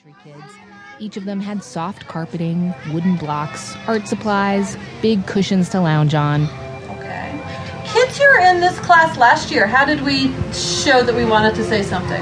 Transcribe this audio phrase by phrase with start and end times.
[0.00, 0.54] elementary kids.
[0.98, 6.44] Each of them had soft carpeting, wooden blocks, art supplies, big cushions to lounge on.
[6.90, 7.40] Okay.
[7.86, 11.54] Kids who were in this class last year, how did we show that we wanted
[11.56, 12.20] to say something?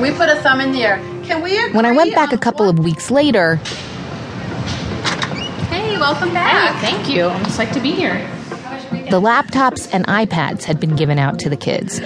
[0.00, 0.98] We put a thumb in the air.
[1.24, 3.56] Can we agree When I went back a couple of weeks later,
[5.70, 6.80] Hey, welcome back.
[6.80, 7.26] Thank you.
[7.26, 8.18] I'm psyched to be here.
[9.10, 12.00] the laptops and iPads had been given out to the kids.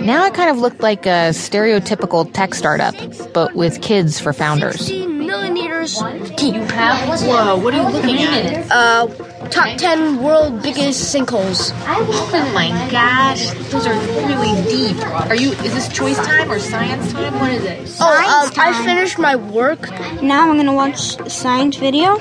[0.00, 2.94] Now it kind of looked like a stereotypical tech startup,
[3.32, 4.76] but with kids for founders.
[4.78, 5.98] 16 millimeters
[6.36, 6.54] deep.
[6.54, 8.70] Whoa, what are you looking at?
[8.70, 9.06] Uh,
[9.50, 11.72] top 10 world biggest sinkholes.
[11.86, 14.96] Oh my gosh, those are really deep.
[15.28, 15.52] Are you?
[15.52, 17.38] Is this choice time or science time?
[17.40, 17.96] What is it?
[18.00, 19.90] Oh, um, I finished my work.
[20.22, 22.12] Now I'm gonna watch a science video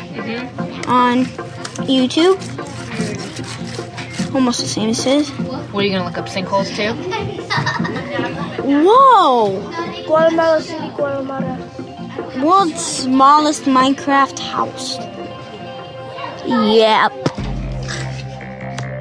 [0.88, 1.26] on
[1.86, 2.38] YouTube.
[4.38, 5.30] Almost the same as his.
[5.32, 6.94] What are you gonna look up sinkholes too?
[8.62, 10.06] Whoa!
[10.06, 11.58] Guatemala City, Guatemala.
[12.44, 14.98] World's smallest Minecraft house.
[16.46, 17.14] Yep.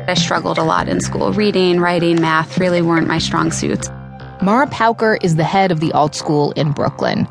[0.09, 1.35] I struggled a lot in school.
[1.35, 3.91] Reading, writing, math really weren't my strong suits.
[4.41, 7.29] Mara Pauker is the head of the AltSchool in Brooklyn.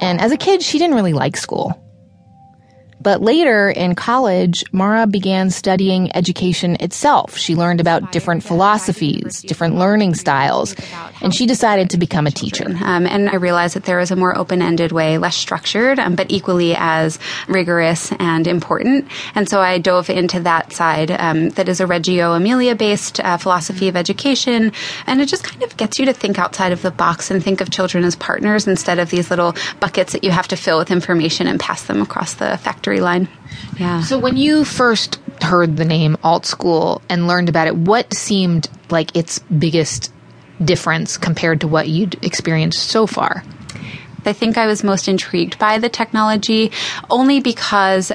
[0.00, 1.76] And as a kid, she didn't really like school.
[3.00, 7.36] But later in college, Mara began studying education itself.
[7.36, 10.74] She learned about different philosophies, different learning styles,
[11.22, 12.66] and she decided to become a teacher.
[12.68, 16.16] Um, and I realized that there was a more open ended way, less structured, um,
[16.16, 19.08] but equally as rigorous and important.
[19.34, 23.36] And so I dove into that side um, that is a Reggio Emilia based uh,
[23.36, 24.72] philosophy of education.
[25.06, 27.60] And it just kind of gets you to think outside of the box and think
[27.60, 30.90] of children as partners instead of these little buckets that you have to fill with
[30.90, 33.28] information and pass them across the factory line.
[33.78, 34.02] Yeah.
[34.02, 39.14] So when you first heard the name AltSchool and learned about it, what seemed like
[39.14, 40.12] its biggest
[40.64, 43.44] difference compared to what you'd experienced so far?
[44.24, 46.72] I think I was most intrigued by the technology
[47.08, 48.12] only because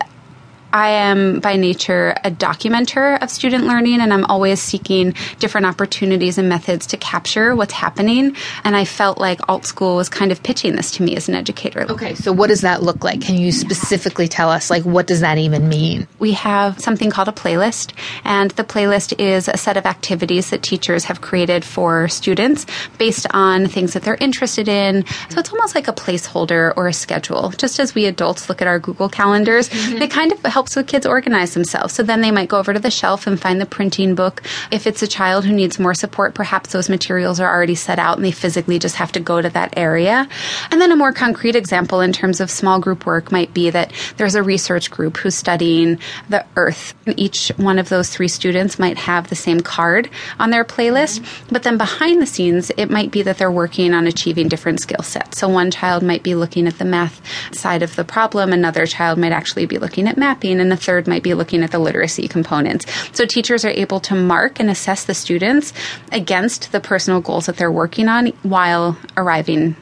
[0.73, 6.37] I am by nature a documenter of student learning and I'm always seeking different opportunities
[6.37, 8.35] and methods to capture what's happening.
[8.63, 11.85] And I felt like AltSchool was kind of pitching this to me as an educator.
[11.89, 13.21] Okay, so what does that look like?
[13.21, 16.07] Can you specifically tell us, like, what does that even mean?
[16.23, 17.91] we have something called a playlist,
[18.23, 22.65] and the playlist is a set of activities that teachers have created for students
[22.97, 25.05] based on things that they're interested in.
[25.29, 27.49] So it's almost like a placeholder or a schedule.
[27.49, 30.01] Just as we adults look at our Google calendars, mm-hmm.
[30.01, 31.93] it kind of helps the kids organize themselves.
[31.93, 34.41] So then they might go over to the shelf and find the printing book.
[34.71, 38.15] If it's a child who needs more support, perhaps those materials are already set out
[38.15, 40.25] and they physically just have to go to that area.
[40.71, 43.91] And then a more concrete example in terms of small group work might be that
[44.15, 46.93] there's a research group who's studying the earth.
[47.17, 50.09] Each one of those three students might have the same card
[50.39, 51.19] on their playlist,
[51.51, 55.03] but then behind the scenes, it might be that they're working on achieving different skill
[55.03, 55.39] sets.
[55.39, 57.19] So one child might be looking at the math
[57.53, 61.07] side of the problem, another child might actually be looking at mapping, and the third
[61.07, 62.85] might be looking at the literacy components.
[63.11, 65.73] So teachers are able to mark and assess the students
[66.11, 69.75] against the personal goals that they're working on while arriving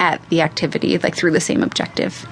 [0.00, 2.26] at the activity, like through the same objective.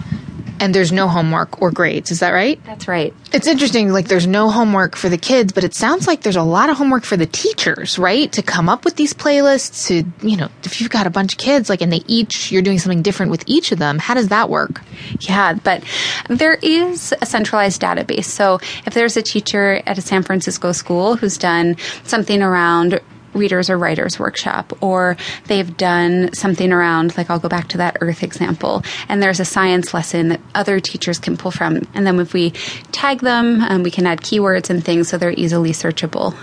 [0.59, 2.63] And there's no homework or grades, is that right?
[2.65, 3.13] That's right.
[3.33, 6.43] It's interesting, like, there's no homework for the kids, but it sounds like there's a
[6.43, 8.33] lot of homework for the teachers, right?
[8.33, 11.39] To come up with these playlists, to, you know, if you've got a bunch of
[11.39, 14.29] kids, like, and they each, you're doing something different with each of them, how does
[14.29, 14.81] that work?
[15.21, 15.85] Yeah, but
[16.29, 18.25] there is a centralized database.
[18.25, 23.01] So if there's a teacher at a San Francisco school who's done something around
[23.37, 25.17] readers or writers workshop or
[25.47, 29.45] they've done something around like I'll go back to that earth example and there's a
[29.45, 32.51] science lesson that other teachers can pull from and then if we
[32.93, 36.35] tag them um, we can add keywords and things so they're easily searchable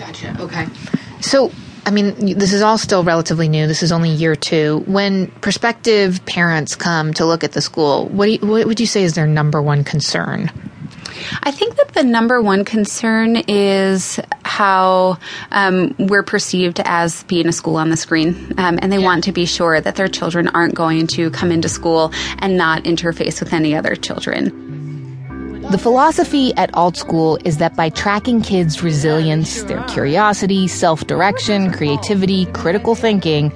[0.00, 0.34] Gotcha.
[0.40, 0.66] Okay.
[1.20, 1.52] So,
[1.84, 3.66] I mean, this is all still relatively new.
[3.66, 4.82] This is only year two.
[4.86, 8.86] When prospective parents come to look at the school, what, do you, what would you
[8.86, 10.50] say is their number one concern?
[11.42, 14.18] I think that the number one concern is
[14.50, 15.16] how
[15.52, 18.34] um, we're perceived as being a school on the screen.
[18.58, 21.68] Um, and they want to be sure that their children aren't going to come into
[21.68, 24.50] school and not interface with any other children.
[25.70, 32.46] The philosophy at AltSchool is that by tracking kids' resilience, their curiosity, self direction, creativity,
[32.46, 33.52] critical thinking,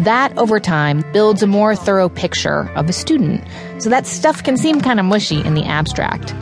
[0.00, 3.42] that over time builds a more thorough picture of a student.
[3.78, 6.34] So that stuff can seem kind of mushy in the abstract.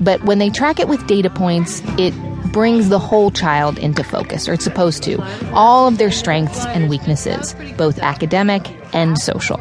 [0.00, 2.12] But when they track it with data points, it
[2.52, 5.22] brings the whole child into focus, or it's supposed to.
[5.52, 9.58] All of their strengths and weaknesses, both academic and social.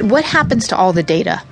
[0.00, 1.42] What happens to all the data?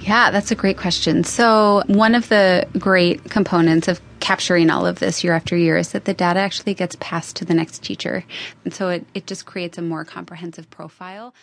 [0.00, 1.24] Yeah, that's a great question.
[1.24, 5.92] So, one of the great components of capturing all of this year after year is
[5.92, 8.24] that the data actually gets passed to the next teacher.
[8.64, 11.34] And so it, it just creates a more comprehensive profile.